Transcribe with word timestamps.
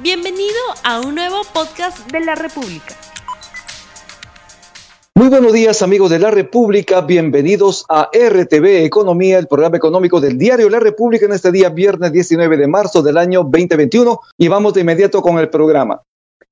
Bienvenido 0.00 0.54
a 0.84 1.00
un 1.00 1.16
nuevo 1.16 1.42
podcast 1.52 2.08
de 2.12 2.20
la 2.20 2.36
República. 2.36 2.94
Muy 5.16 5.28
buenos 5.28 5.52
días 5.52 5.82
amigos 5.82 6.08
de 6.10 6.20
la 6.20 6.30
República, 6.30 7.00
bienvenidos 7.00 7.84
a 7.88 8.08
RTV 8.12 8.84
Economía, 8.84 9.40
el 9.40 9.48
programa 9.48 9.76
económico 9.76 10.20
del 10.20 10.38
diario 10.38 10.70
La 10.70 10.78
República 10.78 11.26
en 11.26 11.32
este 11.32 11.50
día 11.50 11.70
viernes 11.70 12.12
19 12.12 12.56
de 12.56 12.68
marzo 12.68 13.02
del 13.02 13.18
año 13.18 13.40
2021 13.42 14.20
y 14.38 14.46
vamos 14.46 14.74
de 14.74 14.82
inmediato 14.82 15.20
con 15.20 15.36
el 15.40 15.50
programa. 15.50 16.00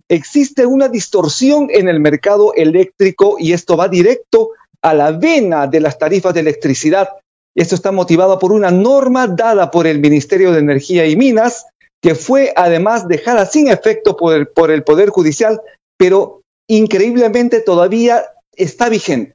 Existe 0.08 0.66
una 0.66 0.88
distorsión 0.88 1.68
en 1.70 1.88
el 1.88 2.00
mercado 2.00 2.52
eléctrico 2.52 3.36
y 3.38 3.52
esto 3.52 3.76
va 3.76 3.86
directo 3.86 4.50
a 4.82 4.92
la 4.92 5.12
vena 5.12 5.68
de 5.68 5.78
las 5.78 5.98
tarifas 5.98 6.34
de 6.34 6.40
electricidad. 6.40 7.10
Esto 7.54 7.76
está 7.76 7.92
motivado 7.92 8.40
por 8.40 8.50
una 8.50 8.72
norma 8.72 9.28
dada 9.28 9.70
por 9.70 9.86
el 9.86 10.00
Ministerio 10.00 10.50
de 10.50 10.58
Energía 10.58 11.06
y 11.06 11.14
Minas 11.14 11.66
que 12.02 12.14
fue 12.14 12.52
además 12.56 13.08
dejada 13.08 13.46
sin 13.46 13.68
efecto 13.68 14.16
por 14.16 14.34
el, 14.34 14.48
por 14.48 14.70
el 14.70 14.84
Poder 14.84 15.10
Judicial, 15.10 15.60
pero 15.96 16.42
increíblemente 16.68 17.60
todavía 17.60 18.24
está 18.54 18.88
vigente. 18.88 19.34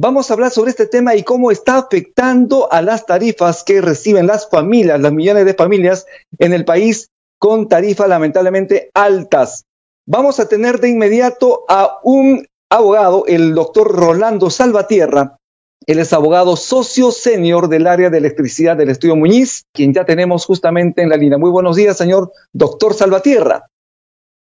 Vamos 0.00 0.30
a 0.30 0.34
hablar 0.34 0.52
sobre 0.52 0.70
este 0.70 0.86
tema 0.86 1.16
y 1.16 1.24
cómo 1.24 1.50
está 1.50 1.76
afectando 1.76 2.72
a 2.72 2.82
las 2.82 3.04
tarifas 3.04 3.64
que 3.64 3.80
reciben 3.80 4.28
las 4.28 4.48
familias, 4.48 5.00
las 5.00 5.12
millones 5.12 5.44
de 5.44 5.54
familias 5.54 6.06
en 6.38 6.52
el 6.52 6.64
país 6.64 7.10
con 7.38 7.68
tarifas 7.68 8.08
lamentablemente 8.08 8.90
altas. 8.94 9.64
Vamos 10.06 10.38
a 10.38 10.48
tener 10.48 10.80
de 10.80 10.90
inmediato 10.90 11.64
a 11.68 11.98
un 12.04 12.46
abogado, 12.70 13.24
el 13.26 13.54
doctor 13.54 13.90
Rolando 13.90 14.50
Salvatierra, 14.50 15.36
él 15.88 15.98
es 16.00 16.12
abogado 16.12 16.54
socio 16.54 17.10
senior 17.10 17.70
del 17.70 17.86
área 17.86 18.10
de 18.10 18.18
electricidad 18.18 18.76
del 18.76 18.90
Estudio 18.90 19.16
Muñiz, 19.16 19.64
quien 19.72 19.94
ya 19.94 20.04
tenemos 20.04 20.44
justamente 20.44 21.00
en 21.00 21.08
la 21.08 21.16
línea. 21.16 21.38
Muy 21.38 21.50
buenos 21.50 21.76
días, 21.76 21.96
señor 21.96 22.30
doctor 22.52 22.92
Salvatierra. 22.92 23.64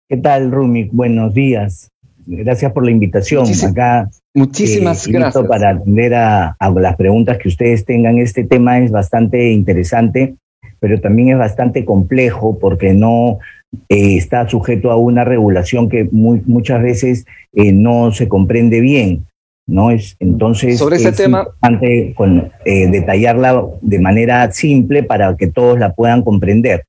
¿Qué 0.09 0.17
tal, 0.17 0.51
Rumi? 0.51 0.89
Buenos 0.91 1.33
días. 1.33 1.91
Gracias 2.25 2.73
por 2.73 2.83
la 2.83 2.91
invitación. 2.91 3.45
Acá, 3.65 4.09
muchísimas 4.33 5.07
eh, 5.07 5.11
gracias. 5.13 5.45
Para 5.47 5.69
atender 5.69 6.13
a, 6.13 6.57
las 6.75 6.97
preguntas 6.97 7.37
que 7.37 7.47
ustedes 7.47 7.85
tengan. 7.85 8.17
Este 8.17 8.43
tema 8.43 8.79
es 8.79 8.91
bastante 8.91 9.51
interesante, 9.51 10.35
pero 10.81 10.99
también 10.99 11.29
es 11.29 11.37
bastante 11.37 11.85
complejo 11.85 12.59
porque 12.59 12.93
no 12.93 13.39
eh, 13.87 14.17
está 14.17 14.45
sujeto 14.49 14.91
a 14.91 14.97
una 14.97 15.23
regulación 15.23 15.87
que 15.87 16.09
muchas 16.11 16.83
veces 16.83 17.25
eh, 17.53 17.71
no 17.71 18.11
se 18.11 18.27
comprende 18.27 18.81
bien. 18.81 19.28
¿No? 19.69 19.91
Es, 19.91 20.15
entonces, 20.19 20.77
Sobre 20.77 20.97
ese 20.97 21.11
tema, 21.11 21.41
importante 21.41 22.13
con, 22.15 22.51
eh, 22.65 22.87
detallarla 22.89 23.65
de 23.81 23.99
manera 23.99 24.51
simple 24.51 25.03
para 25.03 25.35
que 25.37 25.47
todos 25.47 25.79
la 25.79 25.93
puedan 25.93 26.23
comprender. 26.23 26.85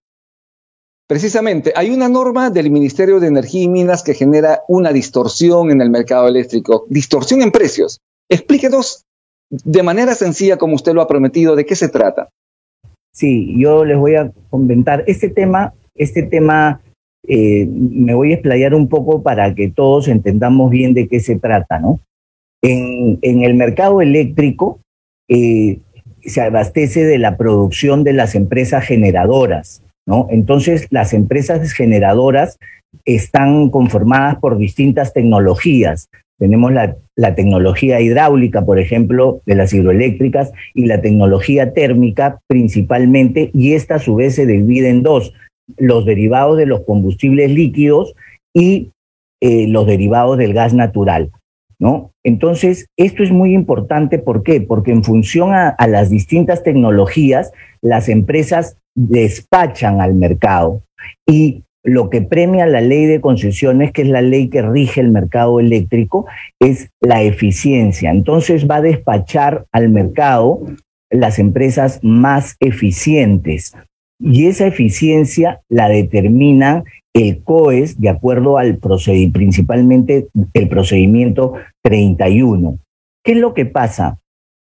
Precisamente, 1.07 1.73
hay 1.75 1.91
una 1.91 2.09
norma 2.09 2.51
del 2.51 2.71
Ministerio 2.71 3.19
de 3.19 3.27
Energía 3.27 3.63
y 3.63 3.69
Minas 3.69 4.03
que 4.03 4.15
genera 4.15 4.61
una 4.69 4.93
distorsión 4.93 5.71
en 5.71 5.81
el 5.81 5.91
mercado 5.91 6.29
eléctrico, 6.29 6.87
distorsión 6.89 7.43
en 7.43 7.51
precios. 7.51 8.01
Explíquenos 8.29 9.05
de 9.51 9.83
manera 9.83 10.15
sencilla, 10.15 10.57
como 10.57 10.77
usted 10.77 10.93
lo 10.93 11.03
ha 11.03 11.09
prometido, 11.09 11.57
de 11.57 11.67
qué 11.67 11.75
se 11.75 11.89
trata. 11.89 12.29
Sí, 13.13 13.57
yo 13.59 13.85
les 13.85 13.99
voy 13.99 14.15
a 14.15 14.31
comentar 14.51 15.03
este 15.09 15.29
tema, 15.29 15.75
este 15.97 16.23
tema 16.23 16.81
eh, 17.27 17.67
me 17.67 18.15
voy 18.15 18.31
a 18.31 18.35
explayar 18.35 18.75
un 18.75 18.89
poco 18.89 19.23
para 19.23 19.55
que 19.55 19.69
todos 19.69 20.09
entendamos 20.09 20.71
bien 20.71 20.95
de 20.95 21.09
qué 21.09 21.21
se 21.21 21.39
trata, 21.39 21.79
¿no? 21.79 22.01
En, 22.63 23.19
el 23.23 23.55
mercado 23.55 24.03
eléctrico 24.03 24.81
eh, 25.29 25.79
se 26.23 26.41
abastece 26.41 27.05
de 27.05 27.19
la 27.19 27.37
producción 27.37 28.05
de 28.05 28.13
las 28.13 28.35
empresas 28.35 28.85
generadoras, 28.85 29.83
¿no? 30.07 30.27
Entonces, 30.31 30.87
las 30.91 31.15
empresas 31.15 31.73
generadoras 31.73 32.59
están 33.05 33.71
conformadas 33.71 34.37
por 34.37 34.59
distintas 34.59 35.13
tecnologías. 35.13 36.09
Tenemos 36.39 36.73
la, 36.73 36.97
tecnología 37.35 38.01
hidráulica, 38.01 38.65
por 38.65 38.79
ejemplo, 38.79 39.43
de 39.45 39.55
las 39.55 39.75
hidroeléctricas, 39.75 40.53
y 40.75 40.87
la 40.87 41.03
tecnología 41.03 41.75
térmica 41.75 42.41
principalmente, 42.47 43.51
y 43.53 43.75
esta 43.75 43.97
a 43.97 43.99
su 43.99 44.15
vez 44.15 44.37
se 44.37 44.47
divide 44.47 44.89
en 44.89 45.03
dos, 45.03 45.35
los 45.77 46.07
derivados 46.07 46.57
de 46.57 46.67
los 46.67 46.81
combustibles 46.81 47.51
líquidos 47.51 48.15
y 48.55 48.91
eh, 49.43 49.69
los 49.69 49.87
derivados 49.87 50.39
del 50.39 50.55
gas 50.55 50.73
natural. 50.73 51.31
¿No? 51.81 52.13
Entonces, 52.23 52.87
esto 52.97 53.25
es 53.25 53.33
muy 53.33 53.55
importante, 53.55 54.19
¿por 54.19 54.45
qué? 54.45 54.61
Porque 54.61 54.93
en 54.93 55.03
función 55.03 55.53
a, 55.55 55.75
las 55.89 56.11
distintas 56.11 56.63
tecnologías, 56.63 57.51
las 57.81 58.09
empresas 58.09 58.77
despachan 58.95 60.01
al 60.01 60.15
mercado 60.15 60.83
y 61.27 61.65
lo 61.83 62.11
que 62.11 62.21
premia 62.21 62.67
la 62.67 62.83
ley 62.83 63.07
de 63.07 63.23
concesiones, 63.23 63.93
que 63.93 64.03
es 64.03 64.09
la 64.09 64.21
ley 64.21 64.49
que 64.49 64.61
rige 64.61 65.01
el 65.01 65.11
mercado 65.11 65.59
eléctrico, 65.59 66.27
es 66.61 66.91
la 67.01 67.23
eficiencia. 67.23 68.11
Entonces 68.11 68.71
va 68.71 68.77
a 68.77 68.83
despachar 68.83 69.65
al 69.73 69.89
mercado 69.89 70.61
las 71.09 71.39
empresas 71.39 71.99
más 72.03 72.57
eficientes. 72.61 73.75
Y 74.21 74.47
esa 74.47 74.67
eficiencia 74.67 75.63
la 75.69 75.89
determina 75.89 76.85
el 77.15 77.43
COES 77.43 78.01
de 78.01 78.11
acuerdo 78.11 78.59
al 78.59 78.77
procedimiento, 78.77 79.39
principalmente 79.39 80.29
el 80.53 80.69
procedimiento 80.69 81.55
31. 81.83 82.79
¿Qué 83.25 83.33
es 83.33 83.39
lo 83.39 83.55
que 83.55 83.67
pasa? 83.67 84.19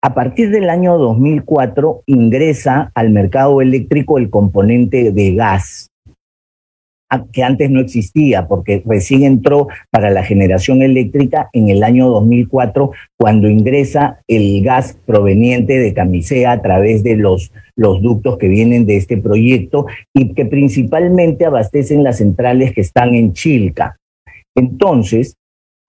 A 0.03 0.13
partir 0.13 0.51
del 0.51 0.69
año 0.69 0.97
2004 0.97 2.03
ingresa 2.05 2.91
al 2.93 3.09
mercado 3.09 3.61
eléctrico 3.61 4.17
el 4.17 4.29
componente 4.29 5.11
de 5.11 5.33
gas 5.33 5.89
que 7.31 7.43
antes 7.43 7.69
no 7.69 7.79
existía, 7.79 8.47
porque 8.47 8.83
recién 8.85 9.23
entró 9.23 9.67
para 9.91 10.09
la 10.09 10.23
generación 10.23 10.81
eléctrica 10.81 11.49
en 11.53 11.69
el 11.69 11.83
año 11.83 12.09
2004, 12.09 12.91
cuando 13.17 13.49
ingresa 13.49 14.21
el 14.27 14.61
gas 14.63 14.97
proveniente 15.05 15.79
de 15.79 15.93
Camisea 15.93 16.51
a 16.51 16.61
través 16.61 17.03
de 17.03 17.15
los, 17.15 17.51
los 17.75 18.01
ductos 18.01 18.37
que 18.37 18.49
vienen 18.49 18.85
de 18.85 18.97
este 18.97 19.17
proyecto 19.17 19.85
y 20.13 20.33
que 20.33 20.45
principalmente 20.45 21.45
abastecen 21.45 22.03
las 22.03 22.17
centrales 22.17 22.73
que 22.73 22.81
están 22.81 23.15
en 23.15 23.33
Chilca. 23.33 23.97
Entonces, 24.55 25.35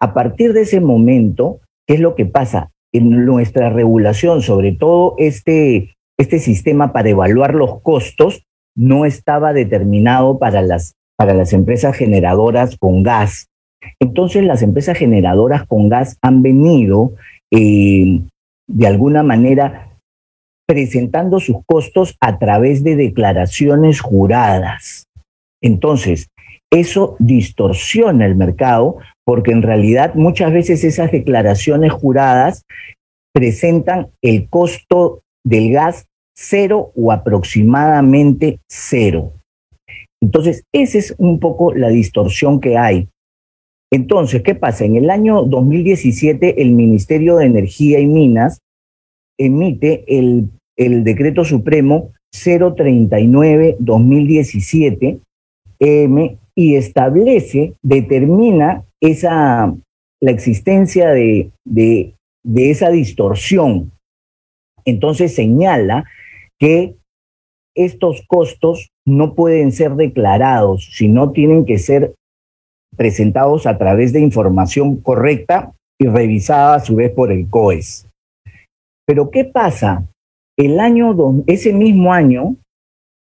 a 0.01 0.15
partir 0.15 0.53
de 0.53 0.63
ese 0.63 0.81
momento, 0.81 1.61
¿qué 1.87 1.95
es 1.95 2.01
lo 2.01 2.15
que 2.15 2.27
pasa? 2.27 2.71
En 2.93 3.27
nuestra 3.27 3.71
regulación, 3.71 4.43
sobre 4.43 4.73
todo 4.73 5.15
este, 5.19 5.95
este 6.17 6.39
sistema 6.39 6.93
para 6.93 7.11
evaluar 7.11 7.55
los 7.55 7.81
costos, 7.83 8.45
no 8.77 9.05
estaba 9.05 9.53
determinado 9.53 10.39
para 10.39 10.63
las 10.63 10.95
para 11.19 11.35
las 11.35 11.53
empresas 11.53 11.97
generadoras 11.97 12.77
con 12.79 13.03
gas. 13.03 13.49
Entonces 14.01 14.45
las 14.45 14.63
empresas 14.63 14.97
generadoras 14.97 15.67
con 15.67 15.89
gas 15.89 16.17
han 16.23 16.43
venido 16.43 17.13
eh, 17.51 18.21
de 18.69 18.87
alguna 18.87 19.23
manera 19.23 19.89
presentando 20.67 21.41
sus 21.41 21.57
costos 21.67 22.17
a 22.21 22.39
través 22.39 22.85
de 22.85 22.95
declaraciones 22.95 24.01
juradas. 24.01 25.05
Entonces, 25.63 26.29
eso 26.71 27.17
distorsiona 27.19 28.27
el 28.27 28.37
mercado 28.37 28.99
porque 29.25 29.53
en 29.53 29.63
realidad 29.63 30.15
muchas 30.15 30.53
veces 30.53 30.85
esas 30.85 31.11
declaraciones 31.11 31.93
juradas 31.93 32.63
presentan 33.35 34.09
el 34.23 34.49
costo 34.49 35.23
del 35.45 35.73
gas 35.73 36.07
cero 36.37 36.93
o 36.95 37.11
aproximadamente 37.11 38.61
cero. 38.69 39.33
Entonces, 40.21 40.65
esa 40.73 40.99
es 40.99 41.15
un 41.19 41.39
poco 41.39 41.73
la 41.75 41.89
distorsión 41.89 42.61
que 42.61 42.77
hay. 42.77 43.09
Entonces, 43.91 44.43
¿qué 44.43 44.55
pasa? 44.55 44.85
En 44.85 44.97
el 44.97 45.09
año 45.11 45.45
2017, 45.45 46.61
el 46.61 46.73
Ministerio 46.73 47.37
de 47.37 47.47
Energía 47.47 48.01
y 48.01 48.07
Minas 48.07 48.59
emite 49.39 50.05
el, 50.07 50.51
decreto 50.77 51.45
supremo 51.45 52.13
039-2017 52.33 55.21
y 56.55 56.75
establece, 56.75 57.73
determina 57.83 58.85
esa, 59.01 59.75
la 60.21 60.31
existencia 60.31 61.09
de, 61.11 61.51
de 61.65 62.15
esa 62.71 62.91
distorsión. 62.91 63.93
Entonces 64.85 65.35
señala 65.35 66.05
que 66.59 66.97
estos 67.75 68.23
costos 68.27 68.91
no 69.09 69.35
pueden 69.35 69.73
ser 69.73 69.95
declarados, 69.95 70.89
sino 70.93 71.33
tienen 71.33 71.65
que 71.65 71.79
ser 71.79 72.15
presentados 72.97 73.67
a 73.67 73.79
través 73.79 74.13
de 74.13 74.21
información 74.21 74.97
correcta 74.97 75.73
y 76.01 76.07
revisada 76.07 76.75
a 76.75 76.81
su 76.81 76.97
vez 76.97 77.11
por 77.11 77.33
el 77.33 77.49
COES. 77.49 78.09
Pero 79.07 79.31
¿qué 79.31 79.45
pasa? 79.45 80.05
El 80.57 80.81
año, 80.81 81.17
ese 81.47 81.73
mismo 81.73 82.13
año, 82.13 82.57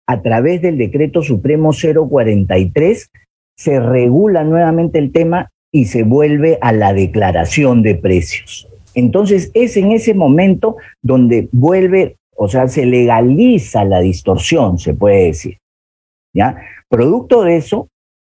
a 0.09 0.21
través 0.23 0.61
del 0.61 0.77
decreto 0.77 1.23
supremo 1.23 1.71
043, 1.73 3.09
se 3.57 3.81
regula 3.81 4.45
nuevamente 4.45 4.99
el 4.99 5.13
tema 5.13 5.51
y 5.73 5.87
se 5.87 6.03
vuelve 6.03 6.59
a 6.61 6.73
la 6.73 6.93
declaración 6.93 7.83
de 7.83 7.95
precios. 7.95 8.69
Entonces 8.95 9.51
es 9.55 9.77
en 9.77 9.93
ese 9.93 10.15
momento 10.15 10.77
donde 11.03 11.49
vuelve 11.53 12.17
o 12.43 12.49
sea, 12.49 12.69
se 12.69 12.87
legaliza 12.87 13.85
la 13.85 14.01
distorsión, 14.01 14.79
se 14.79 14.95
puede 14.95 15.27
decir. 15.27 15.59
¿Ya? 16.35 16.57
Producto 16.89 17.43
de 17.43 17.57
eso, 17.57 17.89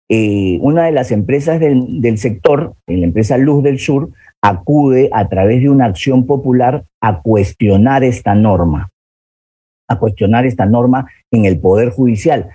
eh, 0.09 0.57
una 0.61 0.85
de 0.85 0.91
las 0.91 1.11
empresas 1.11 1.59
del, 1.59 2.01
del 2.01 2.17
sector, 2.17 2.75
la 2.87 3.05
empresa 3.05 3.37
Luz 3.37 3.63
del 3.63 3.79
Sur, 3.79 4.09
acude 4.41 5.09
a 5.13 5.27
través 5.27 5.61
de 5.61 5.69
una 5.69 5.85
acción 5.85 6.25
popular 6.25 6.85
a 7.01 7.21
cuestionar 7.21 8.03
esta 8.03 8.35
norma, 8.35 8.89
a 9.89 9.99
cuestionar 9.99 10.45
esta 10.45 10.65
norma 10.65 11.07
en 11.31 11.45
el 11.45 11.59
Poder 11.59 11.89
Judicial. 11.89 12.49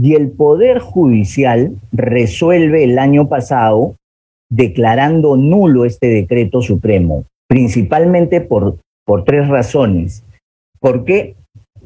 Y 0.00 0.14
el 0.14 0.30
Poder 0.30 0.80
Judicial 0.80 1.76
resuelve 1.92 2.84
el 2.84 2.98
año 2.98 3.28
pasado 3.28 3.94
declarando 4.50 5.36
nulo 5.36 5.84
este 5.84 6.08
decreto 6.08 6.62
supremo, 6.62 7.24
principalmente 7.48 8.40
por, 8.40 8.78
por 9.04 9.24
tres 9.24 9.48
razones. 9.48 10.24
Porque 10.80 11.36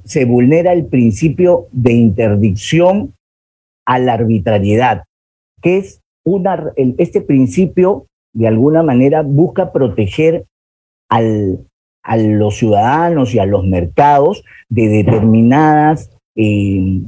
se 0.04 0.24
vulnera 0.24 0.72
el 0.72 0.86
principio 0.86 1.66
de 1.72 1.92
interdicción 1.92 3.14
a 3.86 3.98
la 3.98 4.14
arbitrariedad, 4.14 5.04
que 5.60 5.78
es 5.78 6.00
una, 6.24 6.72
este 6.76 7.20
principio 7.20 8.06
de 8.34 8.48
alguna 8.48 8.82
manera 8.82 9.22
busca 9.22 9.72
proteger 9.72 10.46
al, 11.08 11.66
a 12.02 12.16
los 12.16 12.56
ciudadanos 12.56 13.34
y 13.34 13.38
a 13.38 13.46
los 13.46 13.66
mercados 13.66 14.44
de 14.68 14.88
determinadas 14.88 16.10
eh, 16.36 17.02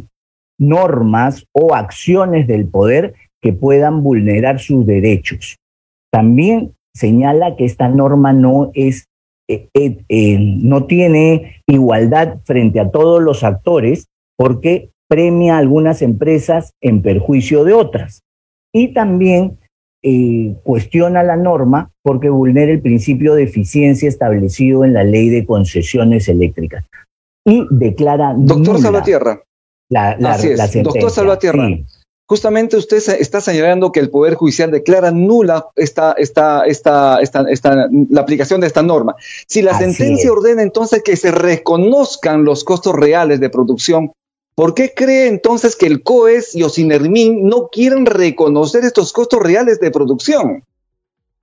normas 0.59 1.47
o 1.53 1.75
acciones 1.75 2.47
del 2.47 2.69
poder 2.69 3.15
que 3.41 3.53
puedan 3.53 4.03
vulnerar 4.03 4.61
sus 4.61 4.87
derechos. 4.87 5.57
También 6.13 6.75
señala 6.95 7.57
que 7.57 7.65
esta 7.65 7.89
norma 7.89 8.33
no 8.33 8.71
es 8.75 9.07
eh, 9.49 9.69
eh, 9.75 10.39
no 10.39 10.87
tiene 10.87 11.63
igualdad 11.67 12.39
frente 12.45 12.81
a 12.81 12.91
todos 12.91 13.23
los 13.23 13.45
actores 13.45 14.07
porque 14.37 14.91
premia 15.09 15.57
a 15.57 15.59
algunas 15.59 16.03
empresas 16.03 16.73
en 16.81 17.03
perjuicio 17.03 17.65
de 17.65 17.75
otras. 17.75 18.23
Y 18.73 18.95
también 18.95 19.59
eh, 20.03 20.55
cuestiona 20.63 21.23
la 21.23 21.37
norma 21.37 21.91
porque 22.03 22.29
vulnera 22.29 22.73
el 22.73 22.81
principio 22.81 23.35
de 23.35 23.45
eficiencia 23.45 24.09
establecido 24.09 24.85
en 24.85 24.93
la 24.95 25.05
ley 25.05 25.29
de 25.29 25.47
concesiones 25.47 26.29
eléctricas. 26.29 26.85
Y 27.47 27.67
declara. 27.71 28.35
Doctor 28.37 28.81
Salvatierra. 28.81 29.43
La, 29.91 30.17
la, 30.19 30.39
Doctor 30.83 31.11
Salvatierra. 31.11 31.69
Justamente 32.27 32.79
usted 32.79 32.97
está 33.21 33.43
señalando 33.43 33.93
que 33.93 34.01
el 34.01 34.09
Poder 34.09 34.35
Judicial 34.35 34.71
declara 34.71 35.11
nula 35.11 35.67
esta, 35.77 36.13
esta, 36.13 36.65
esta, 36.65 37.19
esta, 37.21 37.89
la 38.09 38.21
aplicación 38.21 38.63
de 38.63 38.67
esta 38.67 38.83
norma. 38.83 39.15
Si 39.47 39.61
la 39.61 39.77
sentencia 39.77 40.33
ordena 40.33 40.63
entonces 40.63 41.03
que 41.03 41.17
se 41.17 41.31
reconozcan 41.31 42.45
los 42.45 42.65
costos 42.65 42.95
reales 42.95 43.41
de 43.41 43.51
producción, 43.51 44.13
¿por 44.55 44.73
qué 44.73 44.95
cree 44.97 45.29
entonces 45.29 45.77
que 45.77 45.87
el 45.87 46.03
COES 46.03 46.55
y 46.55 46.63
Osinermin 46.63 47.47
no 47.47 47.69
quieren 47.69 48.07
reconocer 48.07 48.85
estos 48.85 49.13
costos 49.13 49.41
reales 49.41 49.79
de 49.79 49.91
producción? 49.91 50.65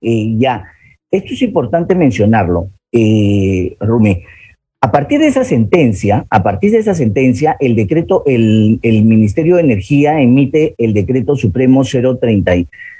Eh, 0.00 0.34
ya, 0.36 0.64
esto 1.12 1.32
es 1.32 1.42
importante 1.42 1.94
mencionarlo, 1.94 2.70
eh, 2.90 3.76
Rumi. 3.78 4.24
A 4.84 4.90
partir 4.90 5.20
de 5.20 5.28
esa 5.28 5.44
sentencia, 5.44 6.26
a 6.28 6.42
partir 6.42 6.72
de 6.72 6.78
esa 6.78 6.94
sentencia, 6.94 7.56
el 7.60 7.76
decreto, 7.76 8.24
el, 8.26 8.80
Ministerio 8.82 9.54
de 9.54 9.62
Energía 9.62 10.20
emite 10.20 10.74
el 10.76 10.92
decreto 10.92 11.36
supremo 11.36 11.84
030, 11.84 12.52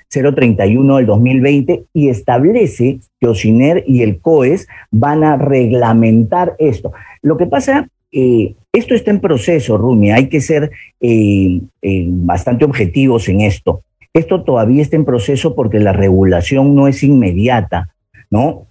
031 0.08 0.96
del 0.96 1.06
2020 1.06 1.82
y 1.93 2.08
establece 2.08 3.00
que 3.20 3.26
OSINER 3.26 3.82
y 3.84 4.02
el 4.02 4.20
COES 4.20 4.69
van 4.93 5.25
a 5.25 5.37
reglamentar 5.37 6.55
esto. 6.61 6.93
Lo 7.20 7.37
que 7.37 7.46
pasa, 7.46 7.88
eh, 8.12 8.55
esto 8.73 8.94
está 8.94 9.11
en 9.11 9.20
proceso, 9.20 9.76
Rumi, 9.76 10.12
hay 10.12 10.29
que 10.29 10.40
ser 10.40 10.70
eh, 11.00 11.62
eh, 11.82 12.05
bastante 12.06 12.64
objetivos 12.64 13.29
en 13.29 13.40
esto. 13.40 13.82
Esto 14.14 14.44
todavía 14.44 14.82
está 14.82 14.94
en 14.94 15.05
proceso 15.05 15.56
porque 15.56 15.81
la 15.81 15.93
regulación 15.93 16.76
no 16.76 16.87
es 16.87 17.02
inmediata, 17.02 17.93
¿no? 18.31 18.69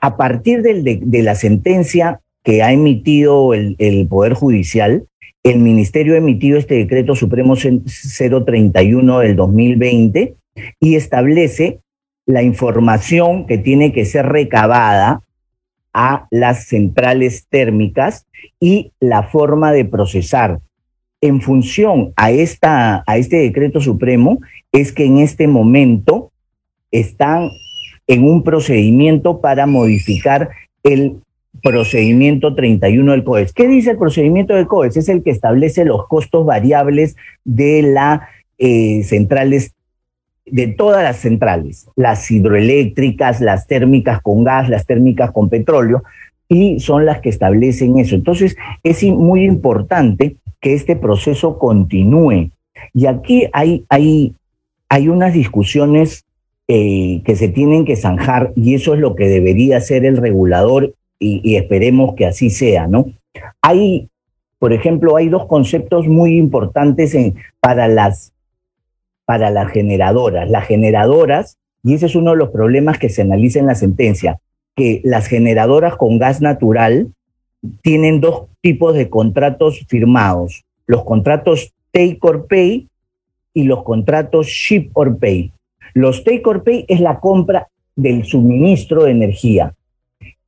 A 0.00 0.16
partir 0.16 0.62
de 0.62 1.22
la 1.22 1.34
sentencia 1.34 2.20
que 2.42 2.62
ha 2.62 2.72
emitido 2.72 3.54
el, 3.54 4.06
Poder 4.08 4.34
Judicial, 4.34 5.06
el 5.42 5.58
Ministerio 5.58 6.14
ha 6.14 6.18
emitido 6.18 6.58
este 6.58 6.74
decreto 6.74 7.14
supremo 7.14 7.54
031 7.56 9.18
del 9.20 9.36
2020 9.36 10.34
y 10.80 10.94
establece 10.94 11.80
la 12.26 12.42
información 12.42 13.46
que 13.46 13.58
tiene 13.58 13.92
que 13.92 14.04
ser 14.04 14.26
recabada 14.26 15.22
a 15.94 16.26
las 16.30 16.66
centrales 16.66 17.46
térmicas 17.48 18.26
y 18.60 18.92
la 19.00 19.22
forma 19.22 19.72
de 19.72 19.84
procesar. 19.84 20.60
En 21.20 21.40
función 21.40 22.12
a, 22.16 22.30
esta, 22.30 23.02
a 23.06 23.16
este 23.16 23.38
decreto 23.38 23.80
supremo 23.80 24.38
es 24.72 24.92
que 24.92 25.04
en 25.04 25.18
este 25.18 25.48
momento 25.48 26.30
están 26.90 27.50
en 28.06 28.24
un 28.24 28.42
procedimiento 28.42 29.40
para 29.40 29.66
modificar 29.66 30.50
el 30.82 31.20
procedimiento 31.62 32.54
31 32.54 33.12
del 33.12 33.24
COES. 33.24 33.52
¿Qué 33.52 33.68
dice 33.68 33.92
el 33.92 33.98
procedimiento 33.98 34.54
del 34.54 34.66
COES? 34.66 34.96
Es 34.96 35.08
el 35.08 35.22
que 35.22 35.30
establece 35.30 35.84
los 35.84 36.06
costos 36.06 36.46
variables 36.46 37.16
de 37.44 37.82
las 37.82 38.20
eh, 38.58 39.02
centrales, 39.04 39.74
de 40.46 40.68
todas 40.68 41.02
las 41.02 41.16
centrales, 41.16 41.88
las 41.96 42.30
hidroeléctricas, 42.30 43.40
las 43.40 43.66
térmicas 43.66 44.20
con 44.22 44.44
gas, 44.44 44.68
las 44.68 44.86
térmicas 44.86 45.30
con 45.32 45.48
petróleo, 45.48 46.02
y 46.48 46.80
son 46.80 47.04
las 47.04 47.20
que 47.20 47.28
establecen 47.28 47.98
eso. 47.98 48.14
Entonces, 48.14 48.56
es 48.82 49.02
muy 49.04 49.44
importante 49.44 50.36
que 50.60 50.74
este 50.74 50.96
proceso 50.96 51.58
continúe. 51.58 52.50
Y 52.94 53.06
aquí 53.06 53.46
hay, 53.52 53.84
hay, 53.88 54.34
hay 54.88 55.08
unas 55.08 55.34
discusiones 55.34 56.24
eh, 56.68 57.22
que 57.24 57.36
se 57.36 57.48
tienen 57.48 57.84
que 57.84 57.96
zanjar 57.96 58.52
y 58.54 58.74
eso 58.74 58.94
es 58.94 59.00
lo 59.00 59.14
que 59.14 59.26
debería 59.28 59.78
hacer 59.78 60.04
el 60.04 60.18
regulador 60.18 60.94
y, 61.18 61.56
esperemos 61.56 62.14
que 62.14 62.26
así 62.26 62.50
sea, 62.50 62.86
¿no? 62.86 63.06
Hay, 63.60 64.08
por 64.58 64.72
ejemplo, 64.72 65.16
hay 65.16 65.28
dos 65.28 65.46
conceptos 65.46 66.06
muy 66.06 66.36
importantes 66.36 67.14
en, 67.14 67.36
para, 67.60 67.88
las, 67.88 68.32
para 69.24 69.50
las 69.50 69.70
generadoras. 69.72 70.48
Las 70.48 70.66
generadoras, 70.66 71.58
y 71.82 71.94
ese 71.94 72.06
es 72.06 72.14
uno 72.14 72.32
de 72.32 72.36
los 72.36 72.50
problemas 72.50 72.98
que 72.98 73.08
se 73.08 73.22
analiza 73.22 73.58
en 73.58 73.66
la 73.66 73.74
sentencia, 73.74 74.38
que 74.76 75.00
las 75.04 75.26
generadoras 75.26 75.96
con 75.96 76.18
gas 76.18 76.40
natural 76.40 77.12
tienen 77.82 78.20
dos 78.20 78.44
tipos 78.60 78.94
de 78.94 79.10
contratos 79.10 79.84
firmados, 79.88 80.64
los 80.86 81.04
contratos 81.04 81.74
take 81.90 82.18
or 82.22 82.46
pay 82.46 82.88
y 83.52 83.64
los 83.64 83.82
contratos 83.82 84.46
ship 84.46 84.90
or 84.94 85.18
pay. 85.18 85.52
Los 85.94 86.22
take 86.22 86.42
or 86.44 86.62
pay 86.62 86.84
es 86.86 87.00
la 87.00 87.18
compra 87.18 87.68
del 87.96 88.24
suministro 88.24 89.04
de 89.04 89.10
energía 89.10 89.74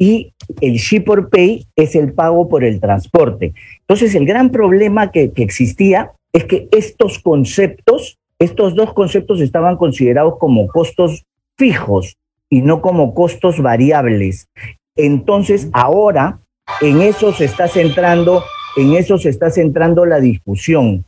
y 0.01 0.33
el 0.63 0.77
ship 0.77 1.05
or 1.09 1.29
pay 1.29 1.67
es 1.77 1.95
el 1.95 2.15
pago 2.15 2.49
por 2.49 2.65
el 2.65 2.81
transporte. 2.81 3.53
Entonces, 3.81 4.15
el 4.15 4.25
gran 4.25 4.51
problema 4.51 5.13
que, 5.13 5.31
existía 5.37 6.13
es 6.33 6.47
que 6.47 6.69
estos 6.73 7.19
conceptos, 7.19 8.19
estos 8.39 8.75
dos 8.75 8.95
conceptos 8.95 9.43
estaban 9.43 9.77
considerados 9.77 10.39
como 10.39 10.69
costos 10.69 11.27
fijos 11.59 12.17
y 12.49 12.63
no 12.63 12.81
como 12.81 13.13
costos 13.13 13.61
variables. 13.61 14.49
Entonces, 14.97 15.69
ahora 15.75 16.41
en 16.81 17.03
eso 17.03 17.35
se 17.35 17.45
está 17.45 17.69
centrando, 17.69 18.43
en 18.79 18.95
eso 18.95 19.19
se 19.19 19.29
está 19.29 19.51
centrando 19.51 20.07
la 20.07 20.19
discusión, 20.19 21.05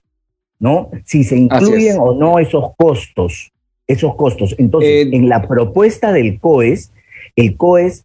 ¿no? 0.58 0.90
Si 1.06 1.24
se 1.24 1.38
incluyen 1.38 1.96
o 1.98 2.12
no 2.12 2.38
esos 2.38 2.72
costos, 2.76 3.52
esos 3.86 4.14
costos. 4.16 4.54
Entonces, 4.58 5.06
eh, 5.06 5.10
en 5.12 5.30
la 5.30 5.48
propuesta 5.48 6.12
del 6.12 6.38
COES, 6.38 6.92
el 7.36 7.56
COES 7.56 8.04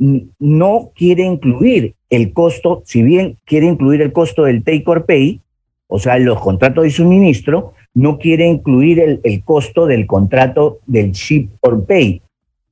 no 0.00 0.92
quiere 0.96 1.24
incluir 1.24 1.94
el 2.08 2.32
costo, 2.32 2.82
si 2.86 3.02
bien 3.02 3.36
quiere 3.44 3.66
incluir 3.66 4.00
el 4.00 4.12
costo 4.12 4.44
del 4.44 4.64
take 4.64 4.84
or 4.86 5.04
pay, 5.04 5.40
o 5.86 5.98
sea, 5.98 6.18
los 6.18 6.40
contratos 6.40 6.84
de 6.84 6.90
suministro, 6.90 7.74
no 7.94 8.18
quiere 8.18 8.46
incluir 8.46 9.20
el, 9.22 9.44
costo 9.44 9.86
del 9.86 10.06
contrato 10.06 10.78
del 10.86 11.12
ship 11.12 11.50
or 11.60 11.84
pay. 11.84 12.22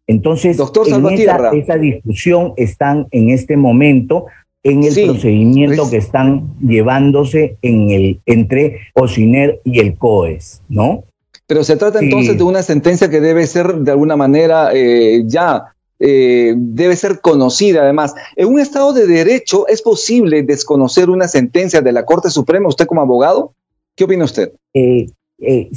Entonces, 0.07 0.57
Doctor 0.57 0.89
en 0.89 1.59
esa, 1.59 1.77
discusión 1.77 2.55
están 2.57 3.07
en 3.11 3.29
este 3.31 3.57
momento 3.57 4.27
en 4.63 4.85
el 4.85 4.95
procedimiento 4.95 5.91
que 5.91 5.99
están 5.99 6.55
llevándose 6.61 7.57
en 7.63 7.91
el, 7.91 8.21
entre 8.27 8.81
OSINER 8.95 9.61
y 9.65 9.81
el 9.81 9.97
COES, 9.97 10.63
¿no? 10.69 11.05
Pero 11.47 11.65
se 11.65 11.77
trata 11.77 12.01
entonces 12.01 12.37
de 12.37 12.45
una 12.45 12.63
sentencia 12.63 13.09
que 13.09 13.21
debe 13.21 13.47
ser 13.47 13.75
de 13.75 13.91
alguna 13.91 14.17
manera 14.17 14.71
eh, 14.75 15.23
ya 15.27 15.75
eh, 16.01 16.55
debe 16.57 16.97
ser 16.97 17.21
conocida 17.21 17.83
además. 17.83 18.15
En 18.37 18.49
un 18.49 18.61
Estado 18.61 18.93
de 18.93 19.07
Derecho 19.07 19.67
es 19.69 19.83
posible 19.83 20.43
desconocer 20.43 21.11
una 21.11 21.29
sentencia 21.29 21.81
de 21.81 21.93
la 21.93 22.05
Corte 22.05 22.31
Suprema, 22.31 22.69
usted 22.69 22.87
como 22.87 23.01
abogado. 23.01 23.53
¿Qué 23.97 24.05
opina 24.05 24.25
usted? 24.25 24.53
Eh, 24.75 25.07
eh, 25.41 25.69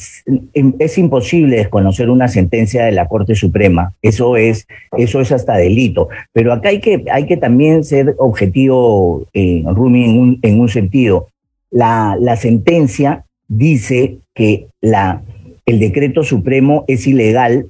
es, 0.79 0.97
imposible 0.97 1.57
desconocer 1.57 2.09
una 2.09 2.27
sentencia 2.27 2.85
de 2.85 2.91
la 2.91 3.07
Corte 3.07 3.35
Suprema. 3.35 3.93
Eso 4.01 4.37
es, 4.37 4.67
eso 4.97 5.21
es 5.21 5.31
hasta 5.31 5.57
delito. 5.57 6.09
Pero 6.33 6.53
acá 6.53 6.69
hay 6.69 6.79
que, 6.79 7.05
hay 7.11 7.25
que 7.25 7.37
también 7.37 7.83
ser 7.83 8.15
objetivo, 8.17 9.25
Rumi, 9.33 10.05
en 10.05 10.19
un, 10.19 10.39
en 10.41 10.59
un 10.59 10.69
sentido. 10.69 11.27
La, 11.69 12.17
la 12.19 12.35
sentencia 12.35 13.25
dice 13.47 14.19
que 14.33 14.67
la 14.81 15.21
el 15.65 15.79
decreto 15.79 16.23
supremo 16.23 16.83
es 16.87 17.07
ilegal 17.07 17.67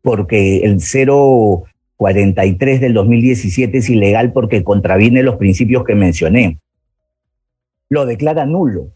porque 0.00 0.60
el 0.60 0.80
043 2.02 2.80
del 2.80 2.94
2017 2.94 3.78
es 3.78 3.88
ilegal 3.88 4.32
porque 4.32 4.64
contraviene 4.64 5.22
los 5.22 5.36
principios 5.36 5.84
que 5.84 5.94
mencioné. 5.94 6.58
Lo 7.88 8.06
declara 8.06 8.44
nulo, 8.44 8.88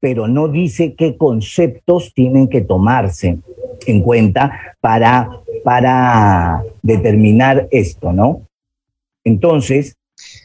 pero 0.00 0.26
no 0.26 0.48
dice 0.48 0.94
qué 0.94 1.16
conceptos 1.16 2.12
tienen 2.14 2.48
que 2.48 2.60
tomarse 2.60 3.38
en 3.86 4.02
cuenta 4.02 4.76
para, 4.80 5.30
para 5.62 6.64
determinar 6.82 7.68
esto, 7.70 8.12
¿no? 8.12 8.42
Entonces, 9.22 9.94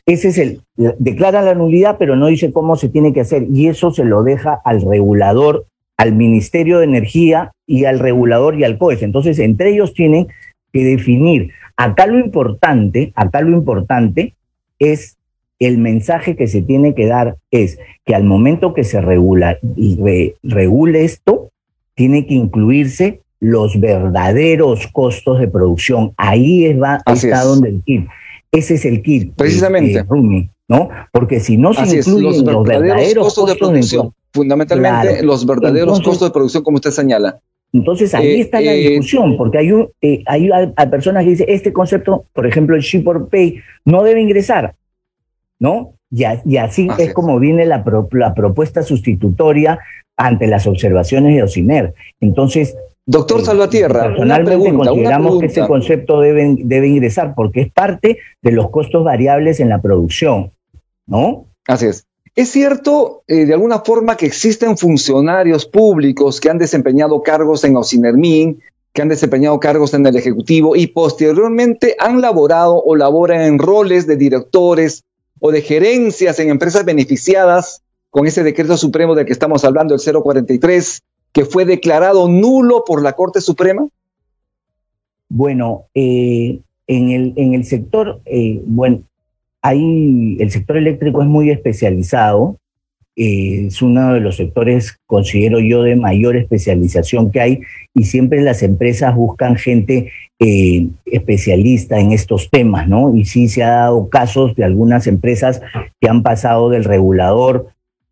ese 0.06 0.28
es 0.28 0.38
el, 0.38 0.62
declara 1.00 1.42
la 1.42 1.56
nulidad, 1.56 1.98
pero 1.98 2.16
no 2.16 2.28
dice 2.28 2.52
cómo 2.52 2.76
se 2.76 2.90
tiene 2.90 3.12
que 3.12 3.22
hacer, 3.22 3.48
y 3.52 3.70
eso 3.70 3.92
se 3.92 4.06
lo 4.06 4.22
deja 4.22 4.62
al 4.64 4.82
regulador, 4.82 5.66
al 5.98 6.14
Ministerio 6.14 6.78
de 6.78 6.86
Energía 6.86 7.54
y 7.66 7.86
al 7.86 7.98
regulador 7.98 8.60
y 8.60 8.66
al 8.66 8.78
COES. 8.78 9.02
Entonces, 9.02 9.40
entre 9.40 9.72
ellos 9.72 9.96
tienen 9.96 10.28
que 10.72 10.84
definir. 10.84 11.52
Acá 11.78 12.06
lo 12.08 12.20
importante, 12.20 13.12
acá 13.16 13.42
lo 13.42 13.58
importante 13.58 14.36
es 14.80 15.18
el 15.60 15.78
mensaje 15.78 16.36
que 16.36 16.48
se 16.48 16.62
tiene 16.62 16.94
que 16.94 17.08
dar 17.08 17.38
es 17.52 17.80
que 18.06 18.16
al 18.16 18.24
momento 18.24 18.74
que 18.74 18.84
se 18.84 19.02
regula, 19.02 19.58
regule 20.44 21.06
esto, 21.06 21.52
tiene 21.96 22.26
que 22.26 22.34
incluirse 22.34 23.22
los 23.40 23.80
verdaderos 23.80 24.88
costos 24.88 25.40
de 25.40 25.48
producción. 25.48 26.14
Ahí 26.18 26.66
es 26.66 26.82
va, 26.82 27.02
está 27.06 27.44
donde 27.44 27.70
el 27.70 27.84
kit. 27.84 28.08
Ese 28.52 28.76
es 28.76 28.86
el 28.86 29.02
kit. 29.02 29.34
Precisamente. 29.36 30.04
Rumi, 30.04 30.50
¿no? 30.68 30.90
Porque 31.12 31.40
si 31.40 31.58
no 31.58 31.74
se 31.74 31.98
incluyen 31.98 32.46
los, 32.46 32.66
verdaderos 32.66 33.26
costos, 33.26 33.50
de 33.50 33.56
producción, 33.56 34.14
fundamentalmente 34.32 35.24
los 35.24 35.46
verdaderos 35.46 36.02
costos 36.02 36.28
de 36.28 36.32
producción, 36.32 36.64
como 36.64 36.76
usted 36.76 36.92
señala. 36.92 37.40
Entonces 37.74 38.14
ahí 38.14 38.28
eh, 38.28 38.42
está 38.42 38.62
la 38.62 38.74
eh, 38.74 38.90
discusión, 38.90 39.36
porque 39.36 39.58
hay, 39.58 39.72
un, 39.72 39.90
eh, 40.00 40.24
hay, 40.28 40.50
personas 40.90 41.24
que 41.24 41.32
dicen, 41.32 41.48
este 41.50 41.74
concepto, 41.74 42.26
por 42.32 42.46
ejemplo, 42.46 42.76
el 42.76 42.84
ship 42.84 43.06
or 43.08 43.28
pay, 43.28 43.60
no 43.84 44.04
debe 44.04 44.22
ingresar, 44.22 44.76
¿no? 45.60 45.94
Y, 46.12 46.24
así, 46.58 46.88
es, 47.00 47.12
como 47.12 47.40
viene 47.40 47.66
la, 47.66 47.84
la 48.12 48.34
propuesta 48.36 48.84
sustitutoria 48.84 49.80
ante 50.16 50.46
las 50.46 50.68
observaciones 50.68 51.36
de 51.36 51.42
OCINER. 51.42 51.96
Entonces, 52.22 52.76
Doctor 53.06 53.44
Salvatierra, 53.44 54.04
personalmente 54.04 54.74
consideramos 54.74 55.40
que 55.40 55.48
ese 55.48 55.68
concepto 55.68 56.22
debe, 56.22 56.56
debe 56.60 56.88
ingresar 56.88 57.34
porque 57.36 57.62
es 57.62 57.72
parte 57.72 58.20
de 58.42 58.52
los 58.52 58.70
costos 58.70 59.04
variables 59.04 59.60
en 59.60 59.70
la 59.70 59.82
producción, 59.82 60.52
¿no? 61.08 61.48
Así 61.68 61.88
es. 61.88 62.06
Es 62.36 62.50
cierto, 62.50 63.24
eh, 63.28 63.46
de 63.46 63.54
alguna 63.54 63.80
forma, 63.80 64.18
que 64.18 64.26
existen 64.26 64.78
funcionarios 64.78 65.66
públicos 65.66 66.40
que 66.40 66.50
han 66.50 66.58
desempeñado 66.58 67.22
cargos 67.22 67.64
en 67.64 67.78
Ocinermin, 67.78 68.60
que 68.92 69.02
han 69.02 69.10
desempeñado 69.10 69.60
cargos 69.60 69.94
en 69.94 70.06
el 70.06 70.16
Ejecutivo 70.16 70.76
y 70.76 70.88
posteriormente 70.88 71.96
han 72.00 72.22
laborado 72.22 72.82
o 72.82 72.96
laboran 72.96 73.42
en 73.42 73.60
roles 73.60 74.08
de 74.08 74.18
directores 74.18 75.04
o 75.40 75.52
de 75.52 75.62
gerencias 75.62 76.40
en 76.40 76.50
empresas 76.50 76.86
beneficiadas 76.86 77.82
con 78.10 78.28
ese 78.28 78.44
decreto 78.44 78.78
supremo 78.78 79.16
del 79.16 79.26
que 79.26 79.34
estamos 79.34 79.64
hablando, 79.66 79.96
el 79.96 80.02
043, 80.02 81.02
que 81.32 81.46
fue 81.46 81.66
declarado 81.66 82.28
nulo 82.28 82.84
por 82.86 83.02
la 83.02 83.14
Corte 83.14 83.42
Suprema? 83.42 83.88
Bueno, 85.30 85.86
eh, 85.96 86.62
en, 86.86 87.10
el, 87.10 87.34
en 87.36 87.56
el 87.56 87.66
sector, 87.66 88.22
eh, 88.26 88.62
bueno, 88.66 89.04
hay, 89.64 90.38
el 90.40 90.52
sector 90.52 90.78
eléctrico 90.78 91.22
es 91.22 91.28
muy 91.28 91.50
especializado, 91.50 92.58
eh, 93.16 93.68
es 93.68 93.82
uno 93.82 94.14
de 94.14 94.20
los 94.20 94.36
sectores, 94.36 95.00
considero 95.06 95.60
yo, 95.60 95.84
de 95.84 95.96
mayor 95.96 96.36
especialización 96.36 97.32
que 97.32 97.40
hay 97.40 97.62
y 97.94 98.04
siempre 98.04 98.42
las 98.42 98.62
empresas 98.62 99.16
buscan 99.16 99.56
gente 99.56 100.12
especialista 101.06 102.00
en 102.02 102.12
estos 102.12 102.50
temas, 102.50 102.90
¿no? 102.90 103.16
Y 103.16 103.24
sí 103.24 103.48
se 103.48 103.64
ha 103.64 103.70
dado 103.70 104.10
casos 104.10 104.54
de 104.56 104.66
algunas 104.66 105.08
empresas 105.08 105.62
que 106.02 106.10
han 106.10 106.22
pasado 106.22 106.70
del 106.70 106.84
regulador 106.84 107.68